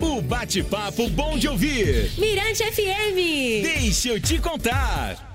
O 0.00 0.20
bate-papo 0.20 1.08
bom 1.10 1.38
de 1.38 1.48
ouvir. 1.48 2.10
Mirante 2.18 2.62
FM. 2.64 3.62
Deixa 3.62 4.08
eu 4.08 4.20
te 4.20 4.38
contar. 4.38 5.33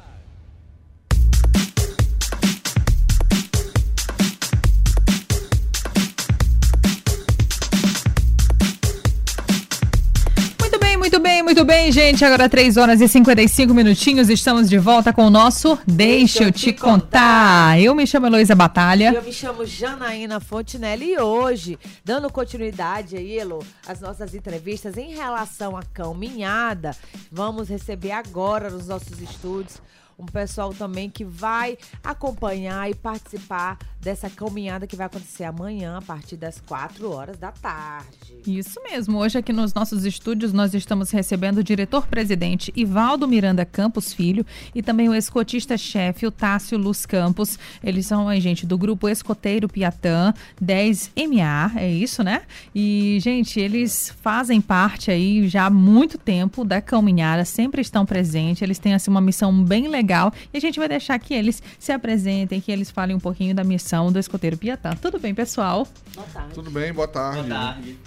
Muito 11.49 11.65
bem, 11.65 11.91
gente. 11.91 12.23
Agora 12.23 12.47
3 12.47 12.77
horas 12.77 13.01
e 13.01 13.07
55 13.07 13.73
minutinhos. 13.73 14.29
Estamos 14.29 14.69
de 14.69 14.77
volta 14.77 15.11
com 15.11 15.25
o 15.25 15.31
nosso 15.31 15.79
Deixa 15.83 16.43
eu 16.43 16.51
te 16.51 16.71
contar. 16.71 17.81
Eu 17.81 17.95
me 17.95 18.05
chamo 18.05 18.27
Heloísa 18.27 18.53
Batalha. 18.53 19.11
Eu 19.15 19.23
me 19.23 19.33
chamo 19.33 19.65
Janaína 19.65 20.39
Fontinelli 20.39 21.13
e 21.13 21.19
hoje, 21.19 21.79
dando 22.05 22.31
continuidade 22.31 23.17
aí, 23.17 23.39
Elo, 23.39 23.65
às 23.87 23.99
nossas 23.99 24.35
entrevistas 24.35 24.95
em 24.95 25.15
relação 25.15 25.75
à 25.75 25.81
caminhada, 25.81 26.95
vamos 27.31 27.67
receber 27.67 28.11
agora 28.11 28.69
nos 28.69 28.85
nossos 28.85 29.19
estúdios 29.19 29.81
um 30.19 30.25
pessoal 30.25 30.73
também 30.73 31.09
que 31.09 31.23
vai 31.23 31.77
acompanhar 32.03 32.89
e 32.91 32.93
participar 32.93 33.77
dessa 34.01 34.29
caminhada 34.29 34.87
que 34.87 34.95
vai 34.95 35.07
acontecer 35.07 35.43
amanhã 35.43 35.97
a 35.97 36.01
partir 36.01 36.37
das 36.37 36.61
4 36.61 37.11
horas 37.11 37.37
da 37.37 37.51
tarde. 37.51 38.37
Isso 38.47 38.81
mesmo. 38.81 39.17
Hoje 39.17 39.37
aqui 39.37 39.51
nos 39.51 39.73
nossos 39.73 40.05
estúdios 40.05 40.53
nós 40.53 40.73
estamos 40.73 41.11
recebendo 41.11 41.57
o 41.57 41.63
diretor-presidente 41.63 42.71
Ivaldo 42.75 43.27
Miranda 43.27 43.65
Campos 43.65 44.13
Filho 44.13 44.45
e 44.73 44.81
também 44.81 45.09
o 45.09 45.13
escotista-chefe 45.13 46.25
o 46.25 46.31
Tássio 46.31 46.77
Luz 46.77 47.05
Campos. 47.05 47.59
Eles 47.83 48.05
são 48.05 48.29
a 48.29 48.39
gente 48.39 48.65
do 48.65 48.77
grupo 48.77 49.09
Escoteiro 49.09 49.67
Piatã 49.67 50.33
10MA, 50.63 51.75
é 51.75 51.91
isso, 51.91 52.23
né? 52.23 52.43
E 52.73 53.17
gente, 53.21 53.59
eles 53.59 54.15
fazem 54.21 54.61
parte 54.61 55.11
aí 55.11 55.49
já 55.49 55.65
há 55.65 55.69
muito 55.69 56.17
tempo 56.17 56.63
da 56.63 56.81
caminhada, 56.81 57.43
sempre 57.43 57.81
estão 57.81 58.05
presentes. 58.05 58.61
Eles 58.61 58.79
têm 58.79 58.93
assim 58.93 59.11
uma 59.11 59.21
missão 59.21 59.63
bem 59.63 59.89
legal 59.89 60.31
e 60.53 60.57
a 60.57 60.61
gente 60.61 60.79
vai 60.79 60.87
deixar 60.87 61.19
que 61.19 61.33
eles 61.33 61.61
se 61.77 61.91
apresentem, 61.91 62.61
que 62.61 62.71
eles 62.71 62.89
falem 62.89 63.15
um 63.15 63.19
pouquinho 63.19 63.53
da 63.53 63.63
missão 63.63 63.88
do 63.89 64.19
Escoteiro 64.19 64.55
Piatã. 64.55 64.91
Tudo 64.91 65.19
bem, 65.19 65.33
pessoal? 65.33 65.87
Boa 66.13 66.27
tarde. 66.27 66.53
Tudo 66.53 66.69
bem, 66.69 66.93
boa 66.93 67.07
tarde. 67.07 67.47
Boa 67.47 67.59
tarde. 67.59 67.97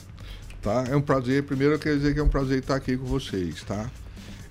Tá? 0.63 0.85
É 0.89 0.95
um 0.95 1.01
prazer. 1.01 1.43
Primeiro 1.43 1.75
eu 1.75 1.79
quero 1.79 1.97
dizer 1.97 2.15
que 2.15 2.21
é 2.21 2.23
um 2.23 2.29
prazer 2.29 2.61
estar 2.61 2.77
aqui 2.77 2.97
com 2.97 3.05
vocês, 3.05 3.65
tá? 3.65 3.91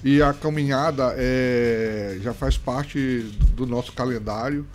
E 0.03 0.21
a 0.21 0.33
caminhada 0.33 1.13
é, 1.15 2.19
já 2.21 2.33
faz 2.33 2.57
parte 2.57 3.19
do 3.55 3.65
nosso 3.65 3.93
calendário 3.93 4.67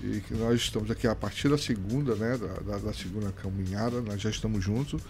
e 0.00 0.20
que 0.20 0.34
nós 0.34 0.60
estamos 0.60 0.88
aqui 0.88 1.08
a 1.08 1.16
partir 1.16 1.48
da 1.48 1.58
segunda, 1.58 2.14
né? 2.14 2.38
Da, 2.38 2.72
da, 2.72 2.78
da 2.78 2.92
segunda 2.92 3.32
caminhada, 3.32 4.00
nós 4.00 4.20
já 4.20 4.30
estamos 4.30 4.62
juntos 4.62 5.02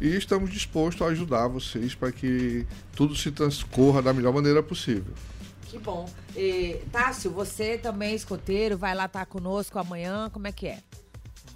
e 0.00 0.08
estamos 0.16 0.50
dispostos 0.50 1.06
a 1.06 1.10
ajudar 1.10 1.48
vocês 1.48 1.94
para 1.94 2.10
que 2.10 2.66
tudo 2.96 3.14
se 3.14 3.30
transcorra 3.30 4.00
da 4.00 4.12
melhor 4.14 4.32
maneira 4.32 4.62
possível. 4.62 5.12
Que 5.74 5.78
bom. 5.80 6.08
E, 6.36 6.80
Tássio, 6.92 7.32
você 7.32 7.76
também 7.76 8.12
é 8.12 8.14
escoteiro, 8.14 8.78
vai 8.78 8.94
lá 8.94 9.06
estar 9.06 9.26
conosco 9.26 9.76
amanhã, 9.76 10.30
como 10.30 10.46
é 10.46 10.52
que 10.52 10.68
é? 10.68 10.80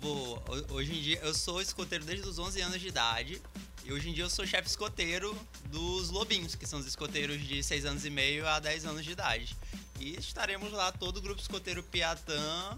Vou. 0.00 0.42
Ho- 0.48 0.74
Hoje 0.74 0.90
em 0.98 1.00
dia 1.00 1.20
eu 1.22 1.32
sou 1.32 1.62
escoteiro 1.62 2.04
desde 2.04 2.26
os 2.28 2.36
11 2.36 2.60
anos 2.60 2.80
de 2.80 2.88
idade. 2.88 3.40
E 3.84 3.92
hoje 3.92 4.10
em 4.10 4.12
dia 4.12 4.24
eu 4.24 4.28
sou 4.30 4.44
chefe 4.44 4.66
escoteiro 4.66 5.36
dos 5.70 6.10
Lobinhos, 6.10 6.56
que 6.56 6.66
são 6.66 6.80
os 6.80 6.86
escoteiros 6.86 7.40
de 7.46 7.62
6 7.62 7.84
anos 7.84 8.04
e 8.04 8.10
meio 8.10 8.44
a 8.48 8.58
10 8.58 8.86
anos 8.86 9.04
de 9.04 9.12
idade. 9.12 9.56
E 10.00 10.16
estaremos 10.18 10.72
lá, 10.72 10.90
todo 10.90 11.18
o 11.18 11.22
grupo 11.22 11.40
escoteiro 11.40 11.80
Piatã, 11.84 12.76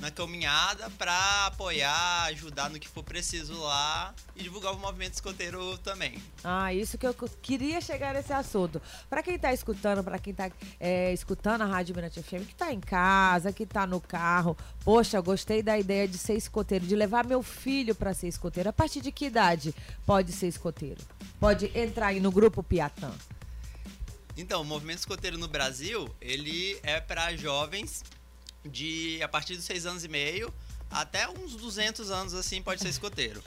na 0.00 0.10
caminhada 0.10 0.88
para 0.90 1.46
apoiar, 1.46 2.24
ajudar 2.24 2.70
no 2.70 2.80
que 2.80 2.88
for 2.88 3.04
preciso 3.04 3.60
lá 3.60 4.14
e 4.34 4.42
divulgar 4.42 4.72
o 4.72 4.78
movimento 4.78 5.14
escoteiro 5.14 5.76
também. 5.78 6.20
Ah, 6.42 6.72
isso 6.72 6.96
que 6.96 7.06
eu 7.06 7.14
queria 7.42 7.80
chegar 7.80 8.14
nesse 8.14 8.32
assunto. 8.32 8.80
Pra 9.10 9.22
quem 9.22 9.38
tá 9.38 9.52
escutando, 9.52 10.02
pra 10.02 10.18
quem 10.18 10.32
tá 10.32 10.50
é, 10.80 11.12
escutando 11.12 11.62
a 11.62 11.66
Rádio 11.66 11.94
Mirante 11.94 12.22
FM, 12.22 12.46
que 12.48 12.54
tá 12.54 12.72
em 12.72 12.80
casa, 12.80 13.52
que 13.52 13.66
tá 13.66 13.86
no 13.86 14.00
carro, 14.00 14.56
poxa, 14.82 15.18
eu 15.18 15.22
gostei 15.22 15.62
da 15.62 15.78
ideia 15.78 16.08
de 16.08 16.16
ser 16.16 16.34
escoteiro, 16.34 16.86
de 16.86 16.96
levar 16.96 17.26
meu 17.26 17.42
filho 17.42 17.94
pra 17.94 18.14
ser 18.14 18.28
escoteiro. 18.28 18.70
A 18.70 18.72
partir 18.72 19.02
de 19.02 19.12
que 19.12 19.26
idade 19.26 19.74
pode 20.06 20.32
ser 20.32 20.48
escoteiro? 20.48 21.00
Pode 21.38 21.70
entrar 21.78 22.08
aí 22.08 22.20
no 22.20 22.32
grupo 22.32 22.62
Piatã. 22.62 23.12
Então, 24.34 24.62
o 24.62 24.64
movimento 24.64 25.00
escoteiro 25.00 25.36
no 25.36 25.48
Brasil, 25.48 26.08
ele 26.20 26.78
é 26.82 26.98
para 26.98 27.36
jovens 27.36 28.02
de 28.64 29.22
a 29.22 29.28
partir 29.28 29.56
dos 29.56 29.64
6 29.64 29.86
anos 29.86 30.04
e 30.04 30.08
meio 30.08 30.52
até 30.90 31.28
uns 31.28 31.54
200 31.56 32.10
anos 32.10 32.34
assim 32.34 32.60
pode 32.62 32.80
ser 32.82 32.88
escoteiro. 32.88 33.42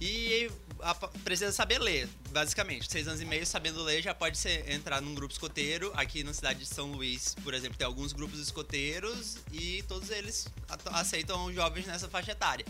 E 0.00 0.50
a- 0.80 0.94
precisa 0.94 1.52
saber 1.52 1.78
ler, 1.78 2.08
basicamente. 2.30 2.90
6 2.90 3.06
anos 3.06 3.20
e 3.20 3.24
meio 3.24 3.46
sabendo 3.46 3.82
ler 3.84 4.02
já 4.02 4.12
pode 4.12 4.36
ser, 4.36 4.68
entrar 4.68 5.00
num 5.00 5.14
grupo 5.14 5.32
escoteiro. 5.32 5.92
Aqui 5.94 6.24
na 6.24 6.34
cidade 6.34 6.60
de 6.60 6.66
São 6.66 6.90
Luís, 6.92 7.36
por 7.44 7.54
exemplo, 7.54 7.78
tem 7.78 7.86
alguns 7.86 8.12
grupos 8.12 8.40
escoteiros 8.40 9.36
e 9.52 9.82
todos 9.86 10.10
eles 10.10 10.48
aceitam 10.86 11.52
jovens 11.52 11.86
nessa 11.86 12.08
faixa 12.08 12.32
etária. 12.32 12.66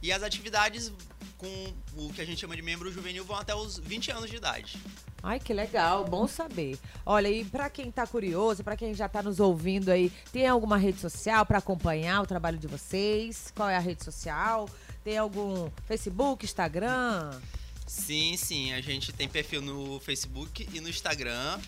E 0.00 0.10
as 0.10 0.22
atividades 0.22 0.90
com 1.40 1.74
o 1.96 2.12
que 2.12 2.20
a 2.20 2.24
gente 2.24 2.38
chama 2.38 2.54
de 2.54 2.60
membro 2.60 2.92
juvenil 2.92 3.24
vão 3.24 3.36
até 3.36 3.54
os 3.54 3.78
20 3.78 4.10
anos 4.10 4.30
de 4.30 4.36
idade. 4.36 4.78
Ai, 5.22 5.40
que 5.40 5.54
legal, 5.54 6.04
bom 6.04 6.26
saber. 6.26 6.78
Olha, 7.04 7.28
e 7.28 7.44
pra 7.44 7.70
quem 7.70 7.90
tá 7.90 8.06
curioso, 8.06 8.62
pra 8.62 8.76
quem 8.76 8.94
já 8.94 9.08
tá 9.08 9.22
nos 9.22 9.40
ouvindo 9.40 9.90
aí, 9.90 10.12
tem 10.32 10.46
alguma 10.46 10.76
rede 10.76 11.00
social 11.00 11.46
pra 11.46 11.58
acompanhar 11.58 12.22
o 12.22 12.26
trabalho 12.26 12.58
de 12.58 12.66
vocês? 12.66 13.50
Qual 13.56 13.68
é 13.68 13.76
a 13.76 13.80
rede 13.80 14.04
social? 14.04 14.68
Tem 15.02 15.16
algum 15.16 15.70
Facebook, 15.86 16.44
Instagram? 16.44 17.40
Sim, 17.86 18.36
sim. 18.36 18.72
A 18.74 18.80
gente 18.82 19.12
tem 19.12 19.28
perfil 19.28 19.62
no 19.62 19.98
Facebook 20.00 20.68
e 20.72 20.80
no 20.80 20.88
Instagram. 20.88 21.58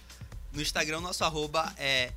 No 0.52 0.60
Instagram, 0.60 1.00
nosso 1.00 1.24
arroba 1.24 1.74
é 1.78 2.12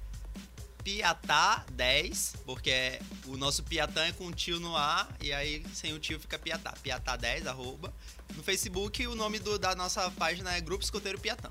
Piatá10, 0.85 2.35
porque 2.46 2.69
é- 2.69 3.00
o 3.28 3.35
nosso 3.38 3.63
Piatã 3.63 4.03
é 4.06 4.12
com 4.12 4.31
tio 4.31 4.59
no 4.59 4.75
A, 4.78 5.07
e 5.22 5.34
aí 5.34 5.63
sem 5.73 5.94
o 5.94 6.00
tio 6.00 6.19
fica 6.19 6.38
Piatá. 6.38 6.73
Piatá10, 6.84 7.47
arroba. 7.47 7.91
No 8.35 8.44
Facebook, 8.44 9.06
o 9.07 9.16
nome 9.16 9.40
do- 9.40 9.57
da 9.57 9.75
nossa 9.75 10.09
página 10.12 10.53
é 10.53 10.62
Grupo 10.62 10.84
Escoteiro 10.84 11.19
Piatã. 11.19 11.50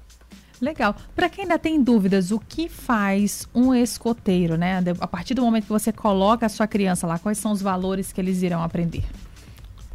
Legal. 0.60 0.96
Para 1.16 1.28
quem 1.28 1.42
ainda 1.42 1.58
tem 1.58 1.82
dúvidas, 1.82 2.30
o 2.30 2.38
que 2.38 2.68
faz 2.68 3.46
um 3.54 3.74
escoteiro, 3.74 4.56
né? 4.56 4.78
A 5.00 5.06
partir 5.06 5.34
do 5.34 5.42
momento 5.42 5.64
que 5.64 5.68
você 5.72 5.92
coloca 5.92 6.46
a 6.46 6.48
sua 6.48 6.66
criança 6.66 7.06
lá, 7.06 7.18
quais 7.18 7.38
são 7.38 7.50
os 7.52 7.60
valores 7.60 8.12
que 8.12 8.20
eles 8.20 8.40
irão 8.40 8.62
aprender? 8.62 9.04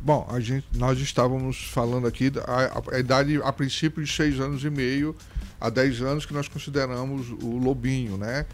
Bom, 0.01 0.27
a 0.29 0.39
gente, 0.39 0.65
nós 0.75 0.99
estávamos 0.99 1.57
falando 1.63 2.07
aqui 2.07 2.29
da 2.29 2.41
a, 2.43 2.95
a 2.95 2.99
idade 2.99 3.39
a 3.43 3.51
princípio 3.51 4.03
de 4.03 4.11
6 4.11 4.39
anos 4.39 4.63
e 4.63 4.69
meio 4.69 5.15
a 5.59 5.69
10 5.69 6.01
anos 6.01 6.25
que 6.25 6.33
nós 6.33 6.47
consideramos 6.47 7.29
o 7.31 7.57
lobinho, 7.57 8.17
né? 8.17 8.45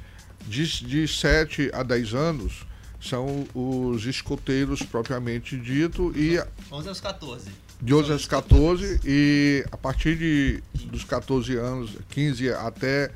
De, 0.47 0.85
de 0.85 1.07
7 1.07 1.71
a 1.73 1.83
10 1.83 2.13
anos 2.13 2.65
são 3.01 3.45
os 3.53 4.05
escoteiros 4.05 4.81
propriamente 4.81 5.57
dito 5.57 6.11
e 6.15 6.39
11 6.71 6.89
aos 6.89 6.99
14. 6.99 7.49
de 7.81 7.93
11 7.93 8.11
aos 8.11 8.25
14 8.25 8.99
e 9.05 9.65
a 9.71 9.77
partir 9.77 10.17
de, 10.17 10.63
dos 10.85 11.03
14 11.03 11.55
anos, 11.55 11.91
15 12.09 12.49
até 12.51 13.11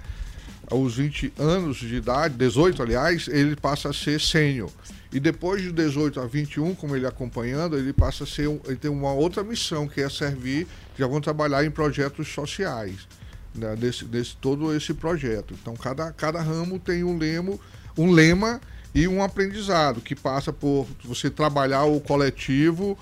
aos 0.70 0.96
20 0.96 1.34
anos 1.38 1.78
de 1.78 1.96
idade, 1.96 2.36
18 2.36 2.84
aliás, 2.84 3.28
ele 3.28 3.56
passa 3.56 3.90
a 3.90 3.94
ser 3.94 4.20
sênior. 4.22 4.70
E 5.12 5.20
depois 5.20 5.64
de 5.64 5.72
18 5.72 6.20
a 6.20 6.28
21, 6.28 6.76
como 6.76 6.96
ele 6.96 7.08
acompanhando, 7.08 7.76
ele 7.76 7.92
passa 7.92 8.26
a 8.26 8.28
ser 8.28 8.48
um, 8.48 8.60
ele 8.66 8.76
tem 8.76 8.92
uma 8.92 9.12
outra 9.12 9.44
missão 9.44 9.88
que 9.88 10.02
é 10.02 10.08
servir, 10.08 10.68
já 10.96 11.08
vão 11.08 11.20
trabalhar 11.20 11.66
em 11.66 11.72
projetos 11.72 12.28
sociais, 12.28 13.08
né, 13.56 13.76
desse, 13.76 14.06
desse 14.06 14.36
todo 14.38 14.76
esse 14.76 14.94
projeto. 14.94 15.54
Então 15.62 15.76
cada, 15.76 16.12
cada 16.12 16.42
ramo 16.42 16.80
tem 16.80 17.04
um 17.04 17.18
lema, 17.18 17.58
um 17.98 18.12
lema 18.12 18.60
e 18.94 19.08
um 19.08 19.24
aprendizado 19.24 20.02
que 20.02 20.16
passa 20.16 20.52
por 20.52 20.88
você 21.04 21.30
trabalhar 21.30 21.84
o 21.84 22.00
coletivo 22.00 22.98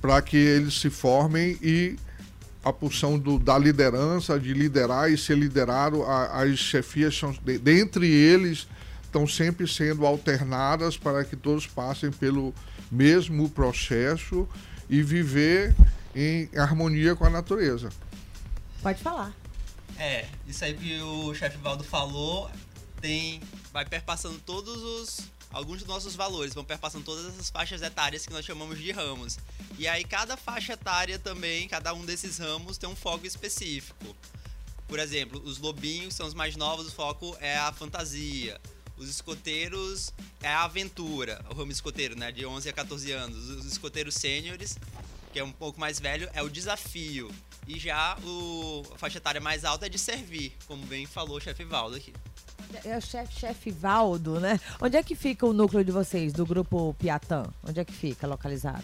para 0.00 0.20
que 0.22 0.36
eles 0.36 0.80
se 0.80 0.90
formem 0.90 1.58
e 1.62 1.96
a 2.64 2.72
função 2.72 3.18
do, 3.18 3.38
da 3.38 3.56
liderança, 3.58 4.38
de 4.40 4.52
liderar 4.52 5.10
e 5.10 5.16
ser 5.16 5.36
liderado, 5.38 6.02
a- 6.02 6.42
as 6.42 6.58
chefias 6.58 7.16
são, 7.16 7.32
de- 7.44 7.58
dentre 7.58 8.08
eles 8.08 8.66
estão 9.04 9.26
sempre 9.26 9.66
sendo 9.68 10.04
alternadas 10.04 10.96
para 10.96 11.24
que 11.24 11.36
todos 11.36 11.66
passem 11.66 12.10
pelo 12.10 12.52
mesmo 12.90 13.48
processo 13.48 14.48
e 14.90 15.00
viver 15.02 15.74
em 16.14 16.48
harmonia 16.56 17.14
com 17.14 17.24
a 17.24 17.30
natureza. 17.30 17.88
Pode 18.82 19.02
falar. 19.02 19.32
É, 19.98 20.28
isso 20.46 20.64
aí 20.64 20.74
que 20.74 21.00
o 21.00 21.34
chefe 21.34 21.56
Valdo 21.58 21.82
falou 21.82 22.50
tem 23.00 23.40
vai 23.72 23.84
perpassando 23.84 24.38
todos 24.38 24.82
os 24.82 25.20
alguns 25.50 25.78
dos 25.78 25.86
nossos 25.86 26.14
valores, 26.14 26.52
vão 26.52 26.64
perpassando 26.64 27.04
todas 27.04 27.26
essas 27.26 27.48
faixas 27.48 27.80
etárias 27.80 28.26
que 28.26 28.32
nós 28.32 28.44
chamamos 28.44 28.78
de 28.78 28.92
ramos. 28.92 29.38
E 29.78 29.88
aí 29.88 30.04
cada 30.04 30.36
faixa 30.36 30.74
etária 30.74 31.18
também, 31.18 31.66
cada 31.68 31.94
um 31.94 32.04
desses 32.04 32.38
ramos 32.38 32.76
tem 32.76 32.88
um 32.88 32.96
foco 32.96 33.26
específico. 33.26 34.14
Por 34.86 34.98
exemplo, 34.98 35.42
os 35.44 35.58
lobinhos 35.58 36.14
são 36.14 36.26
os 36.26 36.34
mais 36.34 36.56
novos, 36.56 36.88
o 36.88 36.92
foco 36.92 37.36
é 37.40 37.56
a 37.56 37.72
fantasia. 37.72 38.60
Os 38.96 39.10
escoteiros 39.10 40.12
é 40.40 40.48
a 40.48 40.64
aventura, 40.64 41.44
o 41.50 41.54
ramo 41.54 41.70
escoteiro, 41.70 42.18
né, 42.18 42.32
de 42.32 42.46
11 42.46 42.68
a 42.68 42.72
14 42.72 43.12
anos. 43.12 43.50
Os 43.50 43.66
escoteiros 43.66 44.14
sêniores, 44.14 44.78
que 45.36 45.40
é 45.40 45.44
um 45.44 45.52
pouco 45.52 45.78
mais 45.78 46.00
velho, 46.00 46.30
é 46.32 46.42
o 46.42 46.48
desafio. 46.48 47.30
E 47.68 47.78
já 47.78 48.16
o, 48.24 48.82
a 48.94 48.96
faixa 48.96 49.18
etária 49.18 49.38
mais 49.38 49.66
alta 49.66 49.84
é 49.84 49.88
de 49.90 49.98
servir, 49.98 50.56
como 50.66 50.82
bem 50.86 51.04
falou 51.04 51.36
o 51.36 51.40
chefe 51.40 51.62
Valdo 51.62 51.94
aqui. 51.94 52.14
É 52.82 52.96
o 52.96 53.02
chefe 53.02 53.40
chefe 53.40 53.70
Valdo, 53.70 54.40
né? 54.40 54.58
Onde 54.80 54.96
é 54.96 55.02
que 55.02 55.14
fica 55.14 55.44
o 55.44 55.52
núcleo 55.52 55.84
de 55.84 55.92
vocês, 55.92 56.32
do 56.32 56.46
grupo 56.46 56.96
Piatã? 56.98 57.44
Onde 57.62 57.78
é 57.78 57.84
que 57.84 57.92
fica 57.92 58.26
localizado? 58.26 58.82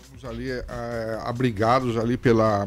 Estamos 0.00 0.24
ali 0.24 0.50
é, 0.50 1.18
abrigados 1.22 1.98
ali 1.98 2.16
pela, 2.16 2.66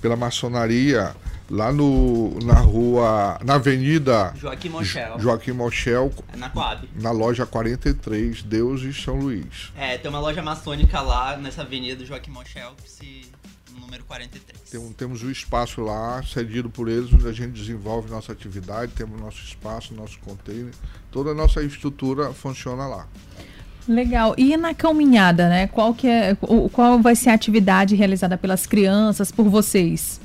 pela 0.00 0.16
maçonaria, 0.16 1.14
lá 1.50 1.72
no, 1.72 2.38
na 2.40 2.54
rua, 2.60 3.38
na 3.44 3.54
avenida 3.54 4.32
Joaquim 4.36 4.68
Mochel. 4.70 5.18
Joaquim 5.20 5.52
Mochel, 5.52 6.12
É 6.32 6.36
na 6.36 6.48
Coab. 6.50 6.88
na 7.00 7.10
loja 7.10 7.44
43, 7.46 8.42
Deus 8.42 8.82
e 8.82 8.92
São 8.94 9.16
Luís. 9.18 9.72
É, 9.76 9.98
tem 9.98 10.10
uma 10.10 10.20
loja 10.20 10.42
maçônica 10.42 11.00
lá 11.00 11.36
nessa 11.36 11.62
avenida 11.62 11.96
do 11.96 12.06
Joaquim 12.06 12.30
Mochel, 12.30 12.72
se, 12.86 13.22
número 13.78 14.04
43. 14.04 14.70
Tem, 14.70 14.80
um- 14.80 14.92
temos 14.92 15.22
o 15.22 15.30
espaço 15.30 15.80
lá, 15.82 16.22
cedido 16.22 16.70
por 16.70 16.88
eles, 16.88 17.12
onde 17.12 17.28
a 17.28 17.32
gente 17.32 17.52
desenvolve 17.52 18.10
nossa 18.10 18.32
atividade, 18.32 18.92
temos 18.92 19.20
nosso 19.20 19.42
espaço, 19.44 19.92
nosso 19.94 20.18
container, 20.20 20.72
toda 21.10 21.30
a 21.30 21.34
nossa 21.34 21.62
estrutura 21.62 22.32
funciona 22.32 22.86
lá. 22.86 23.06
Legal. 23.86 24.34
E 24.38 24.56
na 24.56 24.72
caminhada, 24.74 25.46
né? 25.50 25.66
Qual 25.66 25.92
que 25.92 26.06
é, 26.08 26.34
o- 26.40 26.70
qual 26.70 26.98
vai 27.02 27.14
ser 27.14 27.28
a 27.28 27.34
atividade 27.34 27.94
realizada 27.94 28.38
pelas 28.38 28.66
crianças 28.66 29.30
por 29.30 29.46
vocês? 29.50 30.18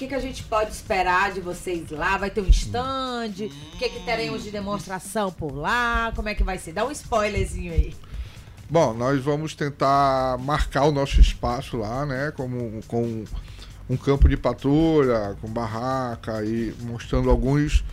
O 0.00 0.02
que, 0.02 0.08
que 0.08 0.14
a 0.14 0.18
gente 0.18 0.42
pode 0.44 0.70
esperar 0.70 1.30
de 1.30 1.42
vocês 1.42 1.90
lá? 1.90 2.16
Vai 2.16 2.30
ter 2.30 2.40
um 2.40 2.48
stand? 2.48 3.34
O 3.74 3.76
que, 3.76 3.86
que 3.86 4.00
teremos 4.02 4.42
de 4.42 4.50
demonstração 4.50 5.30
por 5.30 5.54
lá? 5.54 6.10
Como 6.16 6.26
é 6.26 6.34
que 6.34 6.42
vai 6.42 6.56
ser? 6.56 6.72
Dá 6.72 6.86
um 6.86 6.90
spoilerzinho 6.90 7.70
aí. 7.70 7.94
Bom, 8.70 8.94
nós 8.94 9.22
vamos 9.22 9.54
tentar 9.54 10.38
marcar 10.38 10.84
o 10.84 10.90
nosso 10.90 11.20
espaço 11.20 11.76
lá, 11.76 12.06
né? 12.06 12.32
Como, 12.34 12.80
com 12.88 13.26
um 13.90 13.96
campo 13.98 14.26
de 14.26 14.38
patrulha, 14.38 15.36
com 15.38 15.48
barraca 15.48 16.42
e 16.46 16.74
mostrando 16.80 17.28
alguns 17.28 17.84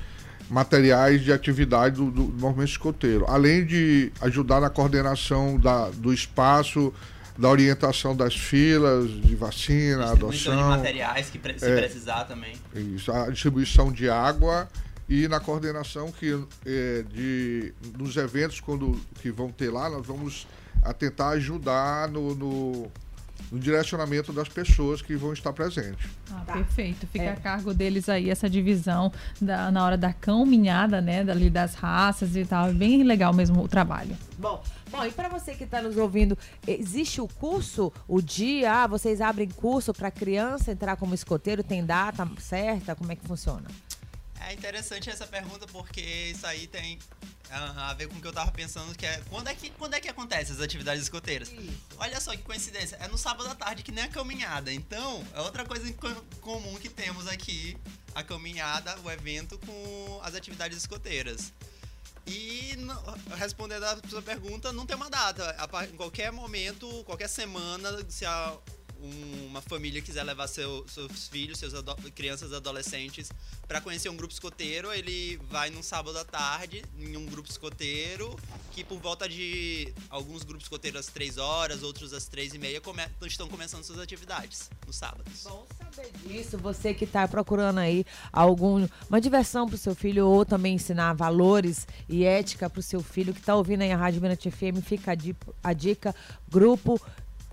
materiais 0.49 1.21
de 1.21 1.33
atividade 1.33 1.97
do, 1.97 2.09
do 2.09 2.23
movimento 2.39 2.69
escoteiro. 2.69 3.25
Além 3.27 3.65
de 3.65 4.13
ajudar 4.21 4.61
na 4.61 4.69
coordenação 4.69 5.57
da, 5.57 5.89
do 5.89 6.13
espaço, 6.13 6.93
da 7.37 7.49
orientação 7.49 8.15
das 8.15 8.35
filas 8.35 9.09
de 9.09 9.35
vacina, 9.35 10.05
Distribuição 10.07 10.53
de 10.53 10.59
adoção. 10.59 10.77
materiais 10.77 11.29
que 11.29 11.37
pre- 11.37 11.59
se 11.59 11.65
É. 11.69 11.75
precisar 11.77 12.23
também. 12.25 12.55
Isso, 12.75 13.11
a 13.11 13.29
distribuição 13.29 13.91
de 13.91 14.09
água 14.09 14.67
e 15.07 15.27
na 15.27 15.39
coordenação 15.39 16.11
que 16.11 16.37
é, 16.65 17.03
de 17.13 17.73
nos 17.97 18.17
eventos 18.17 18.59
quando 18.59 18.99
que 19.21 19.31
vão 19.31 19.51
ter 19.51 19.69
lá 19.71 19.89
nós 19.89 20.05
vamos 20.05 20.47
a 20.81 20.93
tentar 20.93 21.29
ajudar 21.29 22.09
no, 22.09 22.33
no, 22.35 22.91
no 23.51 23.59
direcionamento 23.59 24.33
das 24.33 24.47
pessoas 24.49 25.01
que 25.01 25.15
vão 25.15 25.33
estar 25.33 25.53
presentes. 25.53 26.05
Ah, 26.31 26.43
Tá. 26.45 26.53
perfeito. 26.53 27.07
Fica 27.07 27.25
É. 27.25 27.29
a 27.31 27.35
cargo 27.35 27.73
deles 27.73 28.09
aí 28.09 28.29
essa 28.29 28.49
divisão 28.49 29.11
da- 29.41 29.71
na 29.71 29.83
hora 29.85 29.97
da 29.97 30.11
caminhada, 30.13 31.01
né? 31.01 31.23
Dali 31.23 31.49
das 31.49 31.73
raças 31.75 32.35
e 32.35 32.45
tal. 32.45 32.69
É 32.69 32.73
bem 32.73 33.03
legal 33.03 33.33
mesmo 33.33 33.61
o 33.63 33.67
trabalho. 33.67 34.15
Bom, 34.37 34.61
bom 34.91 35.05
e 35.05 35.11
para 35.11 35.29
você 35.29 35.55
que 35.55 35.63
está 35.63 35.81
nos 35.81 35.97
ouvindo, 35.97 36.37
existe 36.67 37.19
o 37.21 37.27
curso, 37.27 37.91
o 38.07 38.21
dia? 38.21 38.83
Ah, 38.83 38.87
vocês 38.87 39.21
abrem 39.21 39.47
curso 39.49 39.93
para 39.93 40.11
criança 40.11 40.71
entrar 40.71 40.95
como 40.97 41.13
escoteiro? 41.15 41.63
Tem 41.63 41.83
data 41.85 42.27
certa? 42.39 42.95
Como 42.95 43.11
é 43.11 43.15
que 43.15 43.25
funciona? 43.25 43.65
É 44.41 44.53
interessante 44.53 45.09
essa 45.09 45.27
pergunta 45.27 45.65
porque 45.67 46.01
isso 46.01 46.45
aí 46.45 46.67
tem 46.67 46.99
a 47.49 47.93
ver 47.93 48.07
com 48.09 48.15
o 48.17 48.21
que 48.21 48.27
eu 48.27 48.33
tava 48.33 48.51
pensando, 48.51 48.93
que 48.95 49.05
é 49.05 49.21
quando 49.29 49.47
é 49.47 49.55
que, 49.55 49.69
quando 49.71 49.93
é 49.93 50.01
que 50.01 50.09
acontece 50.09 50.51
as 50.51 50.59
atividades 50.59 51.03
escoteiras? 51.03 51.49
Olha 51.97 52.19
só 52.19 52.31
que 52.35 52.41
coincidência, 52.43 52.97
é 52.99 53.07
no 53.07 53.17
sábado 53.17 53.49
à 53.49 53.55
tarde 53.55 53.83
que 53.83 53.91
nem 53.91 54.03
a 54.03 54.07
caminhada. 54.09 54.71
Então, 54.73 55.25
é 55.33 55.39
outra 55.41 55.63
coisa 55.65 55.91
comum 56.41 56.75
que 56.75 56.89
temos 56.89 57.25
aqui, 57.27 57.77
a 58.13 58.21
caminhada, 58.23 58.97
o 59.01 59.09
evento 59.09 59.57
com 59.59 60.19
as 60.23 60.35
atividades 60.35 60.77
escoteiras. 60.77 61.53
E 62.25 62.73
respondendo 63.37 63.83
a 63.83 63.97
sua 64.09 64.21
pergunta, 64.21 64.73
não 64.73 64.85
tem 64.85 64.97
uma 64.97 65.09
data. 65.09 65.55
Em 65.89 65.95
qualquer 65.95 66.29
momento, 66.33 67.03
qualquer 67.05 67.29
semana, 67.29 67.89
se 68.09 68.25
a- 68.25 68.57
uma 69.01 69.61
família 69.61 70.01
quiser 70.01 70.23
levar 70.23 70.47
seu- 70.47 70.85
seus 70.87 71.27
filhos, 71.27 71.59
suas 71.59 71.73
ado- 71.73 71.95
crianças, 72.13 72.51
adolescentes 72.53 73.29
para 73.67 73.79
conhecer 73.81 74.09
um 74.09 74.15
grupo 74.17 74.33
escoteiro, 74.33 74.91
ele 74.93 75.37
vai 75.49 75.69
num 75.69 75.83
sábado 75.83 76.17
à 76.17 76.25
tarde 76.25 76.83
em 76.97 77.15
um 77.17 77.25
grupo 77.25 77.49
escoteiro 77.49 78.35
que 78.71 78.83
por 78.83 78.99
volta 78.99 79.27
de 79.27 79.93
alguns 80.09 80.43
grupos 80.43 80.63
escoteiros 80.65 80.99
às 80.99 81.07
3 81.07 81.37
horas, 81.37 81.83
outros 81.83 82.13
às 82.13 82.25
3 82.27 82.53
e 82.53 82.57
meia 82.59 82.79
come- 82.79 83.07
estão 83.25 83.47
começando 83.47 83.83
suas 83.83 83.99
atividades 83.99 84.69
nos 84.85 84.95
sábados. 84.95 85.43
Bom 85.43 85.65
saber 85.77 86.11
disso, 86.25 86.57
você 86.57 86.93
que 86.93 87.03
está 87.03 87.27
procurando 87.27 87.79
aí 87.79 88.05
algum, 88.31 88.87
uma 89.09 89.19
diversão 89.19 89.65
para 89.67 89.75
o 89.75 89.77
seu 89.77 89.95
filho 89.95 90.27
ou 90.27 90.45
também 90.45 90.75
ensinar 90.75 91.13
valores 91.13 91.87
e 92.07 92.23
ética 92.23 92.69
para 92.69 92.79
o 92.79 92.83
seu 92.83 93.01
filho 93.01 93.33
que 93.33 93.39
está 93.39 93.55
ouvindo 93.55 93.81
aí 93.81 93.91
a 93.91 93.97
Rádio 93.97 94.21
Mirante 94.21 94.49
FM, 94.49 94.81
fica 94.81 95.11
a 95.11 95.15
di- 95.15 95.35
a 95.63 95.73
dica, 95.73 96.15
grupo 96.47 97.01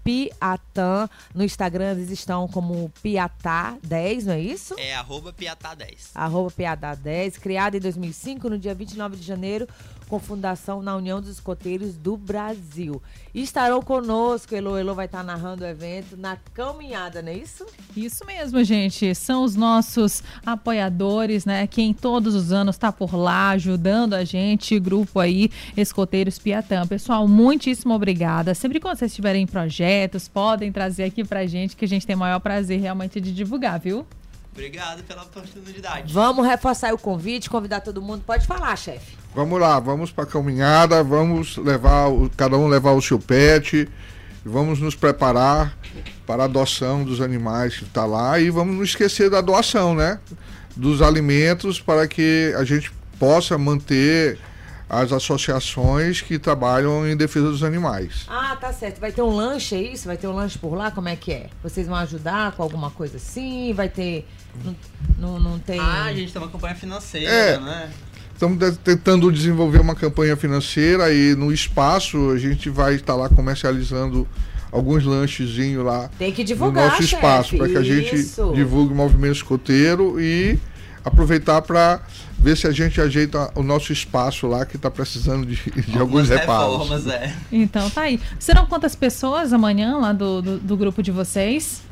Piatã, 0.04 1.08
no 1.34 1.42
Instagram 1.42 1.92
eles 1.92 2.10
estão 2.10 2.46
como 2.46 2.92
Piatá10, 3.02 4.24
não 4.24 4.34
é 4.34 4.40
isso? 4.40 4.74
É 4.78 4.94
arroba 4.94 5.32
piatá10. 5.32 6.10
arroba 6.14 6.50
PADA10, 6.50 7.38
criado 7.40 7.76
em 7.76 7.80
2005, 7.80 8.50
no 8.50 8.58
dia 8.58 8.74
29 8.74 9.16
de 9.16 9.22
janeiro, 9.22 9.66
com 10.08 10.18
fundação 10.18 10.82
na 10.82 10.96
União 10.96 11.20
dos 11.20 11.30
Escoteiros 11.30 11.96
do 11.96 12.16
Brasil. 12.16 13.02
E 13.34 13.42
estarão 13.42 13.82
conosco, 13.82 14.54
Elo, 14.54 14.76
Elo 14.76 14.94
vai 14.94 15.06
estar 15.06 15.22
narrando 15.22 15.64
o 15.64 15.66
evento 15.66 16.16
na 16.16 16.36
caminhada, 16.36 17.22
não 17.22 17.30
é 17.30 17.36
isso? 17.36 17.66
Isso 17.96 18.24
mesmo, 18.24 18.62
gente. 18.62 19.14
São 19.14 19.42
os 19.44 19.56
nossos 19.56 20.22
apoiadores, 20.44 21.44
né? 21.44 21.66
Quem 21.66 21.92
todos 21.92 22.34
os 22.34 22.52
anos 22.52 22.76
está 22.76 22.92
por 22.92 23.14
lá 23.14 23.50
ajudando 23.50 24.14
a 24.14 24.24
gente, 24.24 24.78
grupo 24.78 25.18
aí, 25.20 25.50
Escoteiros 25.76 26.38
Piatã. 26.38 26.86
Pessoal, 26.86 27.26
muitíssimo 27.26 27.94
obrigada. 27.94 28.54
Sempre 28.54 28.78
que 28.80 28.86
vocês 28.86 29.14
tiverem 29.14 29.46
projetos, 29.46 30.28
podem 30.28 30.70
trazer 30.70 31.04
aqui 31.04 31.24
pra 31.24 31.46
gente, 31.46 31.76
que 31.76 31.84
a 31.84 31.88
gente 31.88 32.06
tem 32.06 32.16
o 32.16 32.18
maior 32.18 32.40
prazer 32.40 32.80
realmente 32.80 33.20
de 33.20 33.32
divulgar, 33.32 33.80
viu? 33.80 34.06
Obrigado 34.54 35.02
pela 35.02 35.22
oportunidade. 35.24 36.12
Vamos 36.14 36.46
reforçar 36.46 36.94
o 36.94 36.98
convite, 36.98 37.50
convidar 37.50 37.80
todo 37.80 38.00
mundo. 38.00 38.22
Pode 38.24 38.46
falar, 38.46 38.76
chefe. 38.76 39.16
Vamos 39.34 39.60
lá, 39.60 39.80
vamos 39.80 40.12
para 40.12 40.22
a 40.22 40.26
caminhada, 40.28 41.02
vamos 41.02 41.56
levar, 41.56 42.06
o- 42.08 42.30
cada 42.36 42.56
um 42.56 42.68
levar 42.68 42.92
o 42.92 43.02
seu 43.02 43.18
pet, 43.18 43.88
vamos 44.44 44.78
nos 44.78 44.94
preparar 44.94 45.76
para 46.24 46.44
a 46.44 46.46
adoção 46.46 47.02
dos 47.02 47.20
animais 47.20 47.76
que 47.76 47.82
está 47.84 48.06
lá 48.06 48.38
e 48.38 48.48
vamos 48.48 48.76
não 48.76 48.84
esquecer 48.84 49.28
da 49.28 49.40
doação, 49.40 49.92
né? 49.92 50.20
Dos 50.76 51.02
alimentos 51.02 51.80
para 51.80 52.06
que 52.06 52.54
a 52.56 52.62
gente 52.62 52.92
possa 53.18 53.58
manter 53.58 54.38
as 54.88 55.12
associações 55.12 56.20
que 56.20 56.38
trabalham 56.38 57.08
em 57.08 57.16
defesa 57.16 57.48
dos 57.50 57.62
animais. 57.62 58.26
Ah, 58.28 58.56
tá 58.60 58.72
certo. 58.72 59.00
Vai 59.00 59.12
ter 59.12 59.22
um 59.22 59.34
lanche, 59.34 59.74
é 59.74 59.80
isso? 59.82 60.06
Vai 60.06 60.16
ter 60.16 60.26
um 60.26 60.34
lanche 60.34 60.58
por 60.58 60.74
lá? 60.74 60.90
Como 60.90 61.08
é 61.08 61.16
que 61.16 61.32
é? 61.32 61.46
Vocês 61.62 61.86
vão 61.86 61.96
ajudar 61.96 62.52
com 62.52 62.62
alguma 62.62 62.90
coisa 62.90 63.16
assim? 63.16 63.72
Vai 63.72 63.88
ter. 63.88 64.26
Não, 64.64 64.76
não, 65.18 65.40
não 65.40 65.58
tem. 65.58 65.78
Ah, 65.80 66.04
a 66.04 66.12
gente 66.14 66.32
tem 66.32 66.40
uma 66.40 66.50
campanha 66.50 66.74
financeira, 66.74 67.28
É. 67.30 67.58
né? 67.58 67.90
Estamos 68.32 68.58
de- 68.58 68.76
tentando 68.78 69.30
desenvolver 69.32 69.80
uma 69.80 69.94
campanha 69.94 70.36
financeira 70.36 71.12
e 71.12 71.34
no 71.36 71.52
espaço 71.52 72.30
a 72.30 72.38
gente 72.38 72.68
vai 72.68 72.94
estar 72.96 73.14
lá 73.14 73.28
comercializando 73.28 74.26
alguns 74.72 75.04
lanchezinhos 75.04 75.84
lá 75.84 76.10
Tem 76.18 76.32
que 76.32 76.42
no 76.42 76.46
divulgar, 76.48 76.88
nosso 76.90 77.02
chefe. 77.04 77.14
espaço 77.14 77.56
para 77.56 77.68
que 77.68 77.76
a 77.76 77.82
gente 77.82 78.14
Isso. 78.16 78.52
divulgue 78.52 78.92
o 78.92 78.96
movimento 78.96 79.36
escoteiro 79.36 80.20
e 80.20 80.58
aproveitar 81.04 81.60
para 81.62 82.00
ver 82.38 82.56
se 82.56 82.66
a 82.66 82.72
gente 82.72 83.00
ajeita 83.00 83.50
o 83.54 83.62
nosso 83.62 83.92
espaço 83.92 84.46
lá 84.46 84.64
que 84.64 84.76
está 84.76 84.90
precisando 84.90 85.46
de, 85.46 85.56
de 85.56 85.98
alguns 85.98 86.00
Algumas 86.00 86.28
reparos. 86.28 86.72
reformas, 86.88 87.06
é. 87.06 87.34
Então 87.52 87.88
tá 87.90 88.02
aí. 88.02 88.20
Serão 88.38 88.66
quantas 88.66 88.94
pessoas 88.94 89.52
amanhã 89.52 89.98
lá 89.98 90.12
do, 90.12 90.40
do, 90.42 90.58
do 90.58 90.76
grupo 90.76 91.02
de 91.02 91.10
vocês? 91.10 91.82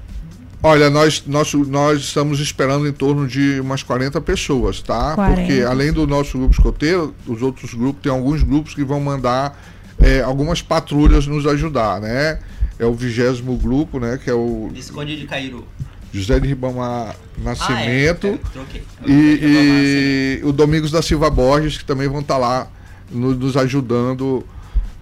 Olha, 0.64 0.88
nós, 0.88 1.25
nós, 1.26 1.52
nós 1.54 2.00
estamos 2.00 2.38
esperando 2.38 2.87
em 2.87 2.92
torno 2.92 3.26
de 3.26 3.59
umas 3.61 3.83
40 3.83 4.21
pessoas, 4.21 4.81
tá? 4.81 5.14
40. 5.16 5.40
Porque 5.40 5.62
além 5.62 5.92
do 5.92 6.07
nosso 6.07 6.38
grupo 6.38 6.54
escoteiro, 6.54 7.12
os 7.26 7.42
outros 7.42 7.75
grupos, 7.75 8.00
tem 8.00 8.12
alguns 8.12 8.45
grupos 8.45 8.73
que 8.73 8.85
vão 8.85 9.00
mandar 9.00 9.61
é, 9.99 10.21
algumas 10.21 10.62
patrulhas 10.62 11.26
nos 11.26 11.47
ajudar, 11.49 12.00
né? 12.00 12.38
É 12.78 12.87
o 12.87 12.95
vigésimo 12.95 13.57
grupo, 13.57 13.99
né? 13.99 14.21
Que 14.23 14.31
é 14.31 14.35
o 14.35 14.71
Visconde 14.73 15.16
de 15.19 15.26
Cairu. 15.26 15.66
José 16.12 16.38
de 16.38 16.49
Ribamar 16.49 17.16
Nascimento. 17.38 18.26
Ah, 18.26 18.31
é. 18.31 18.38
Pra 18.38 18.62
e, 19.07 20.40
e 20.42 20.45
o 20.45 20.52
Domingos 20.52 20.90
da 20.90 21.00
Silva 21.02 21.31
Borges, 21.31 21.78
que 21.78 21.85
também 21.85 22.07
vão 22.09 22.21
estar 22.21 22.37
lá 22.37 22.69
no- 23.11 23.35
nos 23.35 23.57
ajudando 23.57 24.45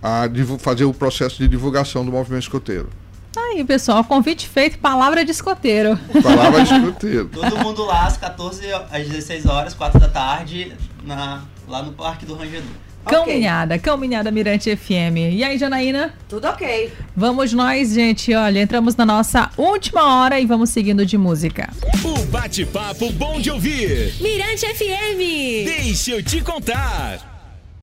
a 0.03 0.23
fazer 0.59 0.85
o 0.85 0.95
processo 0.95 1.39
de 1.39 1.49
divulgação 1.49 2.05
do 2.05 2.13
movimento 2.13 2.43
escoteiro. 2.43 2.89
Tá 3.33 3.41
aí, 3.43 3.63
pessoal. 3.65 4.03
Convite 4.05 4.49
feito, 4.49 4.79
palavra 4.79 5.25
de 5.25 5.31
escoteiro. 5.31 5.99
Palavra 6.23 6.63
escoteiro. 6.65 7.29
Todo 7.29 7.59
mundo 7.59 7.85
lá 7.85 8.07
às 8.07 8.17
14 8.17 8.63
às 8.91 9.07
16 9.09 9.47
horas, 9.47 9.75
4 9.75 10.01
da 10.01 10.09
tarde, 10.09 10.73
na, 11.05 11.43
lá 11.69 11.83
no 11.83 11.93
Parque 11.93 12.25
do 12.27 12.35
Rangedor. 12.35 12.63
Caminhada, 13.05 13.79
Caminhada 13.79 14.31
Mirante 14.31 14.75
FM. 14.77 15.33
E 15.33 15.43
aí, 15.43 15.59
Janaína? 15.59 16.15
Tudo 16.29 16.47
ok. 16.49 16.93
Vamos 17.17 17.53
nós, 17.53 17.93
gente. 17.93 18.35
Olha, 18.35 18.61
entramos 18.61 18.95
na 18.97 19.05
nossa 19.07 19.51
última 19.57 20.23
hora 20.23 20.39
e 20.39 20.47
vamos 20.47 20.71
seguindo 20.71 21.05
de 21.05 21.17
música. 21.19 21.71
O 22.05 22.19
bate-papo 22.27 23.11
bom 23.13 23.41
de 23.41 23.51
ouvir. 23.51 24.15
Mirante 24.21 24.67
FM. 24.67 25.65
Deixa 25.65 26.13
eu 26.13 26.23
te 26.23 26.41
contar. 26.41 27.40